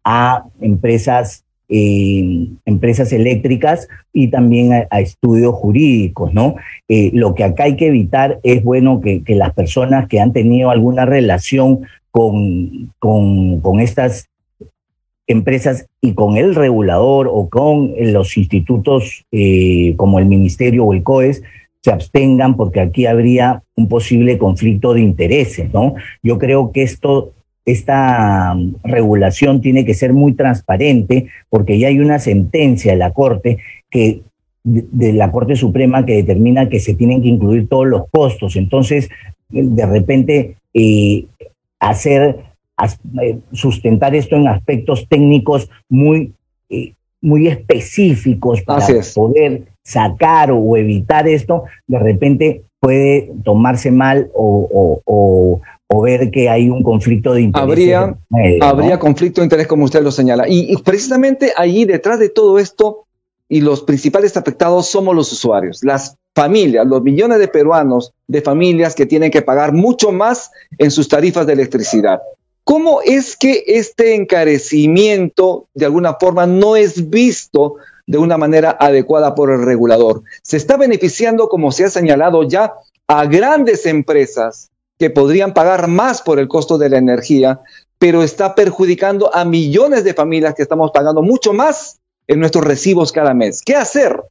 a 0.05 0.45
empresas 0.61 1.40
empresas 1.71 3.13
eléctricas 3.13 3.87
y 4.11 4.27
también 4.27 4.73
a, 4.89 4.99
estudios 4.99 5.53
jurídicos, 5.55 6.33
¿no? 6.33 6.55
Eh, 6.89 7.11
lo 7.13 7.33
que 7.33 7.45
acá 7.45 7.63
hay 7.63 7.77
que 7.77 7.87
evitar 7.87 8.39
es, 8.43 8.61
bueno, 8.63 8.99
que, 8.99 9.23
las 9.27 9.53
personas 9.53 10.09
que 10.09 10.19
han 10.19 10.33
tenido 10.33 10.69
alguna 10.69 11.05
relación 11.05 11.81
con, 12.11 12.91
con, 12.99 13.79
estas 13.79 14.27
empresas 15.27 15.87
y 16.01 16.13
con 16.13 16.35
el 16.35 16.55
regulador 16.55 17.29
o 17.31 17.47
con 17.47 17.93
los 17.97 18.35
institutos 18.35 19.23
eh, 19.31 19.93
como 19.95 20.19
el 20.19 20.25
Ministerio 20.25 20.83
o 20.83 20.93
el 20.93 21.03
COES 21.03 21.41
se 21.81 21.91
abstengan 21.91 22.57
porque 22.57 22.81
aquí 22.81 23.05
habría 23.05 23.63
un 23.75 23.87
posible 23.87 24.37
conflicto 24.37 24.93
de 24.93 25.01
intereses, 25.01 25.73
¿no? 25.73 25.95
Yo 26.21 26.37
creo 26.37 26.73
que 26.73 26.83
esto 26.83 27.31
esta 27.65 28.53
um, 28.55 28.73
regulación 28.83 29.61
tiene 29.61 29.85
que 29.85 29.93
ser 29.93 30.13
muy 30.13 30.33
transparente 30.33 31.27
porque 31.49 31.77
ya 31.77 31.87
hay 31.87 31.99
una 31.99 32.19
sentencia 32.19 32.93
de 32.93 32.97
la 32.97 33.11
Corte 33.11 33.57
que 33.89 34.21
de, 34.63 35.13
la 35.13 35.31
Corte 35.31 35.55
Suprema 35.55 36.05
que 36.05 36.15
determina 36.15 36.69
que 36.69 36.79
se 36.79 36.93
tienen 36.93 37.21
que 37.21 37.29
incluir 37.29 37.67
todos 37.67 37.87
los 37.87 38.03
costos. 38.09 38.55
Entonces, 38.55 39.09
de 39.49 39.85
repente, 39.85 40.57
eh, 40.73 41.25
hacer, 41.79 42.37
eh, 43.21 43.37
sustentar 43.51 44.15
esto 44.15 44.35
en 44.35 44.47
aspectos 44.47 45.07
técnicos 45.09 45.69
muy, 45.89 46.33
eh, 46.69 46.93
muy 47.21 47.47
específicos 47.47 48.61
para 48.61 48.85
poder 49.15 49.63
sacar 49.83 50.51
o 50.51 50.77
evitar 50.77 51.27
esto, 51.27 51.63
de 51.87 51.99
repente 51.99 52.63
puede 52.79 53.31
tomarse 53.43 53.91
mal 53.91 54.29
o, 54.33 55.01
o 55.05 55.61
ver 55.99 56.31
que 56.31 56.47
hay 56.47 56.69
un 56.69 56.83
conflicto 56.83 57.33
de 57.33 57.41
interés. 57.41 57.67
Habría, 57.67 58.17
habría 58.61 58.99
conflicto 58.99 59.41
de 59.41 59.45
interés, 59.45 59.67
como 59.67 59.83
usted 59.83 60.01
lo 60.01 60.11
señala. 60.11 60.45
Y, 60.47 60.77
precisamente 60.77 61.51
allí, 61.57 61.85
detrás 61.85 62.19
de 62.19 62.29
todo 62.29 62.59
esto, 62.59 63.05
y 63.49 63.59
los 63.59 63.81
principales 63.81 64.37
afectados 64.37 64.87
somos 64.87 65.13
los 65.13 65.31
usuarios, 65.33 65.83
las 65.83 66.15
familias, 66.33 66.87
los 66.87 67.01
millones 67.01 67.39
de 67.39 67.49
peruanos, 67.49 68.13
de 68.27 68.41
familias 68.41 68.95
que 68.95 69.05
tienen 69.05 69.29
que 69.29 69.41
pagar 69.41 69.73
mucho 69.73 70.13
más 70.13 70.51
en 70.77 70.89
sus 70.89 71.09
tarifas 71.09 71.45
de 71.45 71.53
electricidad. 71.53 72.21
¿Cómo 72.63 73.01
es 73.01 73.35
que 73.35 73.65
este 73.67 74.15
encarecimiento 74.15 75.67
de 75.73 75.85
alguna 75.85 76.13
forma 76.13 76.45
no 76.45 76.77
es 76.77 77.09
visto 77.09 77.75
de 78.07 78.17
una 78.17 78.37
manera 78.37 78.77
adecuada 78.79 79.35
por 79.35 79.51
el 79.51 79.65
regulador? 79.65 80.21
Se 80.43 80.55
está 80.55 80.77
beneficiando, 80.77 81.49
como 81.49 81.73
se 81.73 81.83
ha 81.83 81.89
señalado 81.89 82.43
ya, 82.43 82.75
a 83.07 83.25
grandes 83.25 83.85
empresas 83.85 84.70
que 85.01 85.09
podrían 85.09 85.55
pagar 85.55 85.87
más 85.87 86.21
por 86.21 86.37
el 86.37 86.47
costo 86.47 86.77
de 86.77 86.87
la 86.87 86.99
energía, 86.99 87.61
pero 87.97 88.21
está 88.21 88.53
perjudicando 88.53 89.33
a 89.33 89.45
millones 89.45 90.03
de 90.03 90.13
familias 90.13 90.53
que 90.53 90.61
estamos 90.61 90.91
pagando 90.91 91.23
mucho 91.23 91.53
más 91.53 91.99
en 92.27 92.39
nuestros 92.39 92.63
recibos 92.63 93.11
cada 93.11 93.33
mes. 93.33 93.63
¿Qué 93.65 93.73
hacer? 93.75 94.21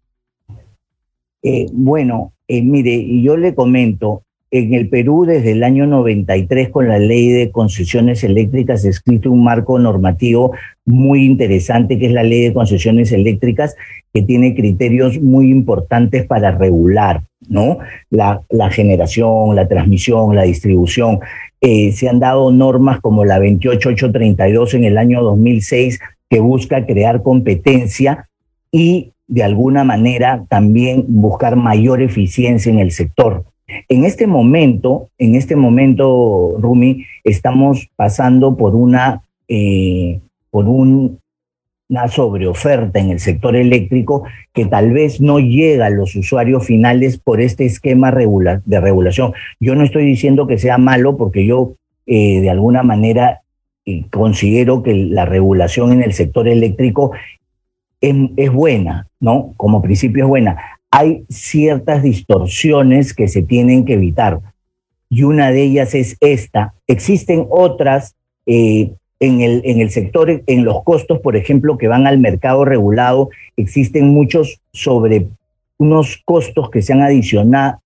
Eh, 1.42 1.66
bueno, 1.72 2.34
eh, 2.46 2.62
mire, 2.62 3.04
yo 3.20 3.36
le 3.36 3.52
comento, 3.52 4.22
en 4.50 4.74
el 4.74 4.88
Perú 4.88 5.24
desde 5.26 5.52
el 5.52 5.62
año 5.62 5.86
93 5.86 6.70
con 6.70 6.88
la 6.88 6.98
ley 6.98 7.28
de 7.28 7.50
concesiones 7.50 8.24
eléctricas 8.24 8.84
ha 8.84 8.88
escrito 8.88 9.30
un 9.30 9.44
marco 9.44 9.78
normativo 9.78 10.52
muy 10.84 11.24
interesante 11.24 11.98
que 11.98 12.06
es 12.06 12.12
la 12.12 12.24
ley 12.24 12.42
de 12.42 12.52
concesiones 12.52 13.12
eléctricas 13.12 13.76
que 14.12 14.22
tiene 14.22 14.54
criterios 14.54 15.20
muy 15.20 15.50
importantes 15.50 16.26
para 16.26 16.50
regular. 16.50 17.22
¿no? 17.48 17.78
La, 18.10 18.42
generación, 18.70 19.54
la 19.54 19.68
transmisión, 19.68 20.34
la 20.34 20.42
distribución. 20.42 21.20
Eh, 21.60 21.92
se 21.92 22.08
han 22.08 22.20
dado 22.20 22.50
normas 22.50 23.00
como 23.00 23.24
la 23.24 23.38
28832 23.38 24.74
en 24.74 24.84
el 24.84 24.98
año 24.98 25.22
2006 25.22 26.00
que 26.28 26.40
busca 26.40 26.86
crear 26.86 27.22
competencia 27.22 28.28
y 28.72 29.12
de 29.26 29.44
alguna 29.44 29.84
manera 29.84 30.44
también 30.48 31.04
buscar 31.06 31.54
mayor 31.56 32.02
eficiencia 32.02 32.72
en 32.72 32.78
el 32.80 32.90
sector. 32.90 33.44
En 33.88 34.04
este 34.04 34.26
momento, 34.26 35.08
en 35.18 35.34
este 35.34 35.56
momento, 35.56 36.56
Rumi, 36.58 37.04
estamos 37.24 37.88
pasando 37.96 38.56
por 38.56 38.74
una, 38.74 39.22
eh, 39.48 40.20
por 40.50 40.66
un 40.66 41.20
una 41.90 42.06
sobreoferta 42.06 43.00
en 43.00 43.10
el 43.10 43.18
sector 43.18 43.56
eléctrico 43.56 44.22
que 44.52 44.64
tal 44.64 44.92
vez 44.92 45.20
no 45.20 45.40
llega 45.40 45.86
a 45.86 45.90
los 45.90 46.14
usuarios 46.14 46.64
finales 46.64 47.18
por 47.18 47.40
este 47.40 47.66
esquema 47.66 48.12
de 48.12 48.80
regulación. 48.80 49.32
Yo 49.58 49.74
no 49.74 49.82
estoy 49.82 50.06
diciendo 50.06 50.46
que 50.46 50.56
sea 50.56 50.78
malo 50.78 51.16
porque 51.16 51.44
yo 51.44 51.74
eh, 52.06 52.40
de 52.40 52.48
alguna 52.48 52.84
manera 52.84 53.40
eh, 53.84 54.04
considero 54.10 54.84
que 54.84 54.94
la 54.94 55.26
regulación 55.26 55.92
en 55.92 56.02
el 56.02 56.12
sector 56.12 56.46
eléctrico 56.46 57.10
es 58.00 58.50
buena, 58.50 59.08
¿no? 59.18 59.52
Como 59.58 59.82
principio 59.82 60.24
es 60.24 60.28
buena. 60.28 60.79
Hay 60.90 61.24
ciertas 61.28 62.02
distorsiones 62.02 63.14
que 63.14 63.28
se 63.28 63.42
tienen 63.42 63.84
que 63.84 63.94
evitar 63.94 64.40
y 65.10 65.24
una 65.24 65.50
de 65.50 65.62
ellas 65.62 65.94
es 65.94 66.16
esta. 66.20 66.72
Existen 66.86 67.46
otras 67.50 68.14
eh, 68.46 68.92
en 69.18 69.40
el, 69.42 69.60
en 69.64 69.80
el 69.80 69.90
sector, 69.90 70.42
en 70.46 70.64
los 70.64 70.82
costos, 70.84 71.18
por 71.20 71.36
ejemplo, 71.36 71.76
que 71.76 71.88
van 71.88 72.06
al 72.06 72.18
mercado 72.18 72.64
regulado, 72.64 73.28
existen 73.56 74.08
muchos 74.08 74.60
sobre 74.72 75.26
unos 75.76 76.20
costos 76.24 76.70
que 76.70 76.82
se 76.82 76.92
han 76.92 77.02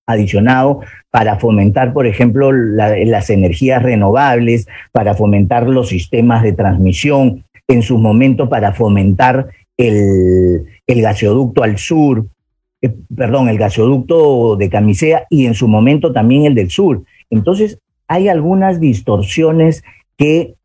adicionado 0.05 0.81
para 1.11 1.39
fomentar, 1.39 1.93
por 1.93 2.07
ejemplo, 2.07 2.51
las 2.51 3.29
energías 3.29 3.81
renovables, 3.81 4.67
para 4.91 5.13
fomentar 5.13 5.67
los 5.67 5.89
sistemas 5.89 6.43
de 6.43 6.53
transmisión, 6.53 7.43
en 7.67 7.81
su 7.81 7.97
momento 7.97 8.49
para 8.49 8.73
fomentar 8.73 9.47
el, 9.77 10.65
el 10.85 11.01
gasoducto 11.01 11.63
al 11.63 11.77
sur, 11.77 12.25
eh, 12.85 12.95
perdón, 13.15 13.49
el 13.49 13.57
gasoducto 13.57 14.55
de 14.55 14.69
Camisea 14.69 15.25
y 15.29 15.45
en 15.45 15.53
su 15.53 15.67
momento 15.67 16.13
también 16.13 16.45
el 16.45 16.55
del 16.55 16.69
sur. 16.69 17.03
Entonces, 17.29 17.79
hay 18.07 18.27
algunas 18.27 18.79
distorsiones 18.79 19.83
que 20.17 20.55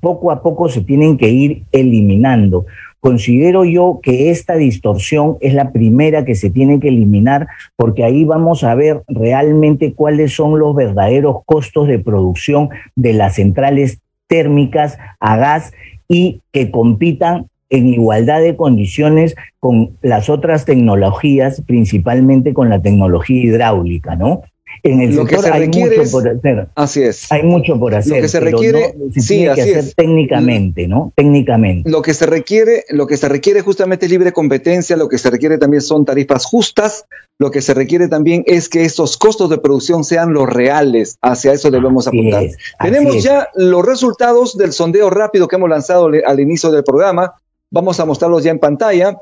poco 0.00 0.30
a 0.30 0.42
poco 0.42 0.68
se 0.68 0.80
tienen 0.80 1.16
que 1.16 1.28
ir 1.28 1.64
eliminando. 1.72 2.66
Considero 3.00 3.64
yo 3.64 4.00
que 4.02 4.30
esta 4.30 4.56
distorsión 4.56 5.36
es 5.40 5.54
la 5.54 5.70
primera 5.70 6.24
que 6.24 6.34
se 6.34 6.50
tiene 6.50 6.80
que 6.80 6.88
eliminar 6.88 7.46
porque 7.76 8.02
ahí 8.02 8.24
vamos 8.24 8.64
a 8.64 8.74
ver 8.74 9.02
realmente 9.06 9.92
cuáles 9.92 10.32
son 10.32 10.58
los 10.58 10.74
verdaderos 10.74 11.44
costos 11.44 11.86
de 11.86 12.00
producción 12.00 12.70
de 12.96 13.12
las 13.12 13.36
centrales 13.36 14.00
térmicas 14.26 14.98
a 15.20 15.36
gas 15.36 15.72
y 16.08 16.40
que 16.52 16.70
compitan 16.70 17.46
en 17.70 17.88
igualdad 17.88 18.40
de 18.40 18.56
condiciones 18.56 19.34
con 19.58 19.96
las 20.02 20.28
otras 20.28 20.64
tecnologías, 20.64 21.62
principalmente 21.66 22.54
con 22.54 22.68
la 22.68 22.80
tecnología 22.80 23.42
hidráulica, 23.42 24.16
¿no? 24.16 24.42
En 24.82 25.00
el 25.00 25.16
lo 25.16 25.24
que 25.24 25.38
se 25.38 25.50
hay 25.50 25.68
mucho 25.68 26.10
por 26.12 26.28
hacer. 26.28 26.68
Así 26.74 27.02
es. 27.02 27.32
Hay 27.32 27.42
mucho 27.42 27.78
por 27.78 27.94
hacer. 27.94 28.16
Lo 28.16 28.22
que 28.22 28.28
se 28.28 28.40
requiere, 28.40 28.94
sí, 29.16 29.46
así 29.46 29.70
es. 29.70 29.94
técnicamente, 29.96 30.86
¿no? 30.86 31.12
Técnicamente. 31.16 31.90
Lo 31.90 32.02
que 32.02 32.14
se 32.14 32.26
requiere, 32.26 32.84
lo 32.90 33.06
que 33.06 33.16
se 33.16 33.28
requiere 33.28 33.62
justamente 33.62 34.06
es 34.06 34.12
libre 34.12 34.32
competencia, 34.32 34.96
lo 34.96 35.08
que 35.08 35.18
se 35.18 35.30
requiere 35.30 35.58
también 35.58 35.82
son 35.82 36.04
tarifas 36.04 36.44
justas, 36.44 37.06
lo 37.38 37.50
que 37.50 37.62
se 37.62 37.74
requiere 37.74 38.08
también 38.08 38.44
es 38.46 38.68
que 38.68 38.84
esos 38.84 39.16
costos 39.16 39.50
de 39.50 39.58
producción 39.58 40.04
sean 40.04 40.32
los 40.32 40.48
reales. 40.48 41.18
Hacia 41.20 41.52
eso 41.52 41.70
debemos 41.70 42.06
apuntar. 42.06 42.44
Tenemos 42.80 43.22
ya 43.22 43.48
los 43.54 43.84
resultados 43.84 44.56
del 44.56 44.72
sondeo 44.72 45.10
rápido 45.10 45.48
que 45.48 45.56
hemos 45.56 45.70
lanzado 45.70 46.10
al 46.26 46.40
inicio 46.40 46.70
del 46.70 46.84
programa. 46.84 47.34
Vamos 47.70 48.00
a 48.00 48.04
mostrarlos 48.04 48.44
ya 48.44 48.50
en 48.50 48.58
pantalla. 48.58 49.18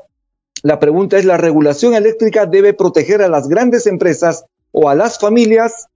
La 0.63 0.79
pregunta 0.79 1.17
es, 1.17 1.25
¿la 1.25 1.37
regulación 1.37 1.93
eléctrica 1.93 2.45
debe 2.45 2.73
proteger 2.73 3.21
a 3.21 3.27
las 3.27 3.47
grandes 3.47 3.87
empresas 3.87 4.45
o 4.77 4.89
a 4.89 4.95
las 4.95 5.17
familias, 5.17 5.87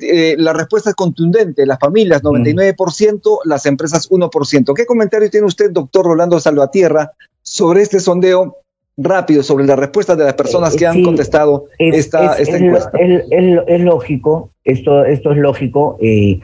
eh, 0.00 0.36
la 0.38 0.52
respuesta 0.52 0.90
es 0.90 0.96
contundente. 0.96 1.66
Las 1.66 1.80
familias 1.80 2.22
99%, 2.22 3.40
las 3.44 3.66
empresas 3.66 4.08
1%. 4.08 4.74
¿Qué 4.74 4.86
comentario 4.86 5.28
tiene 5.30 5.46
usted, 5.46 5.72
doctor 5.72 6.06
Rolando 6.06 6.38
Salvatierra, 6.38 7.12
sobre 7.42 7.82
este 7.82 7.98
sondeo 7.98 8.58
rápido, 8.96 9.42
sobre 9.42 9.66
la 9.66 9.74
respuesta 9.74 10.14
de 10.14 10.24
las 10.24 10.34
personas 10.34 10.76
que 10.76 10.86
han 10.86 11.02
contestado 11.02 11.66
esta, 11.78 12.34
esta 12.38 12.56
encuesta? 12.56 12.92
Es, 12.98 13.80
lógico, 13.80 14.50
esto, 14.62 15.04
esto 15.04 15.32
es 15.32 15.38
lógico. 15.38 15.98
Eh, 16.00 16.40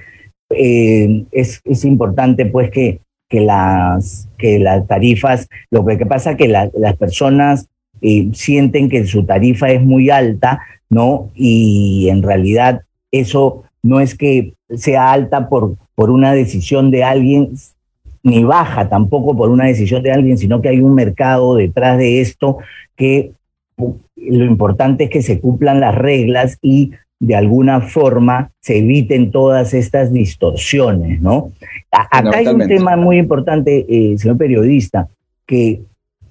eh, 0.51 1.25
es, 1.31 1.61
es, 1.65 1.85
importante 1.85 2.47
pues 2.47 2.71
que, 2.71 3.01
que, 3.29 3.41
las, 3.41 4.29
que 4.39 4.59
las 4.59 4.87
tarifas, 4.87 5.49
lo 5.71 5.85
que 5.85 6.07
pasa 6.07 6.33
es 6.33 6.37
que 6.37 6.49
las 6.49 6.97
personas 6.99 7.69
sienten 8.33 8.89
que 8.89 9.07
su 9.07 9.25
tarifa 9.25 9.71
es 9.71 9.83
muy 9.83 10.11
alta, 10.11 10.61
¿no? 10.91 11.31
Y 11.35 12.09
en 12.11 12.23
realidad 12.23 12.83
eso 13.11 13.65
no 13.83 14.01
es 14.01 14.15
que 14.15 14.55
sea 14.77 15.13
alta 15.13 15.49
por, 15.49 15.77
por 15.95 16.11
una 16.11 16.33
decisión 16.33 16.91
de 16.91 17.05
alguien, 17.05 17.53
ni 18.23 18.45
baja 18.45 18.89
tampoco 18.89 19.37
por 19.37 19.51
una 19.51 19.67
decisión 19.67 20.03
de 20.03 20.13
alguien, 20.13 20.39
sino 20.39 20.61
que 20.61 20.69
hay 20.69 20.81
un 20.81 20.95
mercado 20.95 21.57
detrás 21.57 21.99
de 21.99 22.21
esto 22.21 22.59
que 22.97 23.33
lo 23.77 24.45
importante 24.45 25.05
es 25.05 25.11
que 25.11 25.23
se 25.23 25.41
cumplan 25.41 25.81
las 25.81 25.95
reglas 25.95 26.59
y 26.63 26.93
de 27.21 27.35
alguna 27.35 27.81
forma 27.81 28.51
se 28.61 28.79
eviten 28.79 29.31
todas 29.31 29.73
estas 29.75 30.13
distorsiones, 30.13 31.21
¿no? 31.21 31.53
Acá 31.91 32.37
hay 32.37 32.47
un 32.49 32.67
tema 32.67 32.97
muy 32.97 33.19
importante, 33.19 33.87
eh, 33.89 34.19
señor 34.19 34.37
periodista, 34.37 35.09
que 35.47 35.83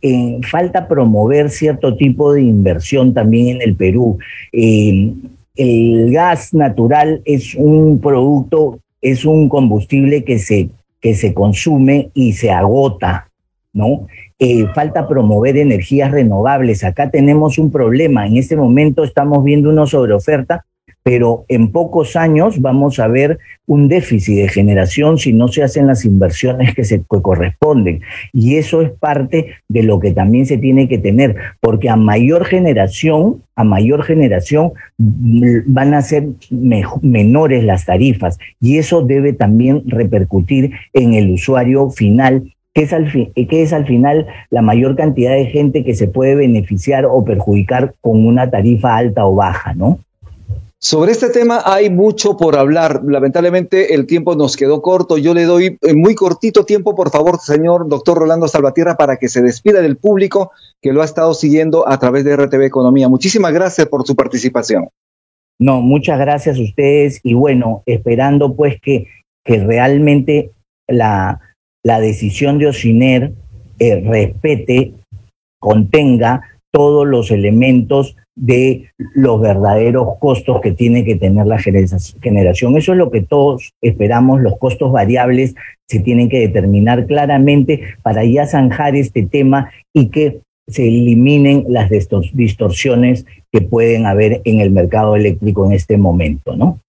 eh, 0.01 0.39
falta 0.43 0.87
promover 0.87 1.49
cierto 1.49 1.95
tipo 1.95 2.33
de 2.33 2.41
inversión 2.41 3.13
también 3.13 3.55
en 3.55 3.61
el 3.61 3.75
Perú. 3.75 4.17
Eh, 4.51 5.13
el 5.55 6.11
gas 6.11 6.53
natural 6.53 7.21
es 7.25 7.55
un 7.55 7.99
producto, 8.01 8.79
es 9.01 9.23
un 9.23 9.47
combustible 9.49 10.23
que 10.23 10.39
se, 10.39 10.69
que 10.99 11.15
se 11.15 11.33
consume 11.33 12.09
y 12.13 12.33
se 12.33 12.51
agota, 12.51 13.29
¿no? 13.71 14.07
Eh, 14.39 14.67
falta 14.75 15.07
promover 15.07 15.55
energías 15.55 16.11
renovables. 16.11 16.83
Acá 16.83 17.09
tenemos 17.09 17.57
un 17.57 17.71
problema. 17.71 18.27
En 18.27 18.35
este 18.35 18.57
momento 18.57 19.05
estamos 19.05 19.43
viendo 19.43 19.69
una 19.69 19.85
sobreoferta 19.85 20.65
pero 21.03 21.45
en 21.49 21.71
pocos 21.71 22.15
años 22.15 22.59
vamos 22.61 22.99
a 22.99 23.07
ver 23.07 23.37
un 23.65 23.87
déficit 23.87 24.37
de 24.37 24.47
generación 24.47 25.17
si 25.17 25.33
no 25.33 25.47
se 25.49 25.63
hacen 25.63 25.87
las 25.87 26.05
inversiones 26.05 26.73
que 26.73 26.83
se 26.83 27.03
corresponden. 27.03 28.01
Y 28.31 28.55
eso 28.55 28.81
es 28.81 28.91
parte 28.91 29.55
de 29.67 29.83
lo 29.83 29.99
que 29.99 30.11
también 30.11 30.45
se 30.45 30.57
tiene 30.57 30.87
que 30.87 30.97
tener, 30.97 31.35
porque 31.59 31.89
a 31.89 31.95
mayor 31.95 32.45
generación, 32.45 33.43
a 33.55 33.63
mayor 33.63 34.03
generación 34.03 34.71
van 34.97 35.93
a 35.93 36.01
ser 36.01 36.27
menores 37.01 37.63
las 37.63 37.85
tarifas 37.85 38.39
y 38.61 38.77
eso 38.77 39.03
debe 39.03 39.33
también 39.33 39.83
repercutir 39.85 40.71
en 40.93 41.13
el 41.13 41.31
usuario 41.31 41.89
final 41.89 42.53
que 42.73 42.81
es, 42.81 42.93
al 42.93 43.11
que 43.11 43.61
es 43.61 43.71
al 43.71 43.85
final 43.85 44.25
la 44.49 44.63
mayor 44.63 44.95
cantidad 44.95 45.33
de 45.33 45.45
gente 45.45 45.83
que 45.83 45.93
se 45.93 46.07
puede 46.07 46.33
beneficiar 46.33 47.05
o 47.05 47.23
perjudicar 47.23 47.93
con 48.01 48.25
una 48.25 48.49
tarifa 48.49 48.97
alta 48.97 49.25
o 49.27 49.35
baja, 49.35 49.75
¿no? 49.75 49.99
Sobre 50.85 51.13
este 51.13 51.29
tema 51.29 51.61
hay 51.63 51.89
mucho 51.89 52.35
por 52.35 52.57
hablar. 52.57 53.03
Lamentablemente 53.05 53.93
el 53.93 54.05
tiempo 54.05 54.35
nos 54.35 54.57
quedó 54.57 54.81
corto. 54.81 55.17
Yo 55.17 55.33
le 55.33 55.45
doy 55.45 55.77
eh, 55.81 55.93
muy 55.93 56.13
cortito 56.13 56.65
tiempo, 56.65 56.93
por 56.93 57.09
favor, 57.09 57.39
señor 57.39 57.87
doctor 57.87 58.17
Rolando 58.17 58.49
Salvatierra, 58.49 58.97
para 58.97 59.15
que 59.15 59.29
se 59.29 59.41
despida 59.41 59.81
del 59.81 59.95
público 59.95 60.51
que 60.81 60.91
lo 60.91 61.01
ha 61.01 61.05
estado 61.05 61.33
siguiendo 61.35 61.87
a 61.87 61.97
través 61.99 62.25
de 62.25 62.35
RTV 62.35 62.65
Economía. 62.65 63.07
Muchísimas 63.07 63.53
gracias 63.53 63.87
por 63.87 64.05
su 64.05 64.17
participación. 64.17 64.89
No, 65.57 65.79
muchas 65.79 66.19
gracias 66.19 66.59
a 66.59 66.61
ustedes 66.61 67.21
y 67.23 67.33
bueno, 67.33 67.83
esperando 67.85 68.53
pues 68.53 68.81
que, 68.81 69.07
que 69.45 69.63
realmente 69.63 70.51
la, 70.89 71.39
la 71.81 72.01
decisión 72.01 72.57
de 72.57 72.67
Ociner 72.67 73.31
eh, 73.79 74.01
respete, 74.01 74.91
contenga 75.61 76.41
todos 76.73 77.07
los 77.07 77.31
elementos 77.31 78.17
de 78.35 78.89
los 79.13 79.39
verdaderos 79.39 80.17
costos 80.19 80.59
que 80.61 80.71
tiene 80.71 81.05
que 81.05 81.15
tener 81.15 81.45
la 81.45 81.59
generación. 81.59 82.77
Eso 82.77 82.91
es 82.91 82.97
lo 82.97 83.11
que 83.11 83.21
todos 83.21 83.73
esperamos, 83.81 84.41
los 84.41 84.57
costos 84.57 84.91
variables 84.91 85.55
se 85.87 85.99
tienen 85.99 86.29
que 86.29 86.39
determinar 86.39 87.05
claramente 87.05 87.81
para 88.01 88.23
ya 88.25 88.47
zanjar 88.47 88.95
este 88.95 89.23
tema 89.23 89.71
y 89.93 90.09
que 90.09 90.39
se 90.67 90.87
eliminen 90.87 91.65
las 91.67 91.89
distorsiones 91.89 93.25
que 93.51 93.61
pueden 93.61 94.05
haber 94.05 94.41
en 94.45 94.61
el 94.61 94.71
mercado 94.71 95.15
eléctrico 95.15 95.65
en 95.65 95.73
este 95.73 95.97
momento, 95.97 96.55
¿no? 96.55 96.79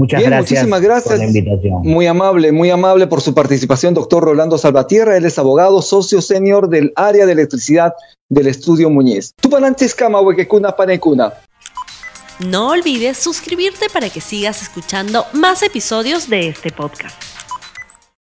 Muchas 0.00 0.22
gracias. 0.22 0.50
Muchísimas 0.50 0.80
gracias. 0.80 1.08
Por 1.08 1.18
la 1.18 1.26
invitación. 1.26 1.82
Muy 1.82 2.06
amable, 2.06 2.52
muy 2.52 2.70
amable 2.70 3.06
por 3.06 3.20
su 3.20 3.34
participación, 3.34 3.92
doctor 3.92 4.24
Rolando 4.24 4.56
Salvatierra. 4.56 5.14
Él 5.18 5.26
es 5.26 5.38
abogado 5.38 5.82
socio 5.82 6.22
senior 6.22 6.70
del 6.70 6.94
área 6.96 7.26
de 7.26 7.32
electricidad 7.32 7.92
del 8.30 8.46
estudio 8.46 8.88
Muñiz. 8.88 9.34
No 12.48 12.68
olvides 12.70 13.18
suscribirte 13.18 13.88
para 13.92 14.08
que 14.08 14.22
sigas 14.22 14.62
escuchando 14.62 15.26
más 15.34 15.62
episodios 15.62 16.30
de 16.30 16.48
este 16.48 16.70
podcast. 16.70 17.39